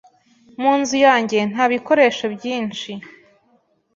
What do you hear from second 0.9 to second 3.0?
yanjye nta bikoresho byinshi.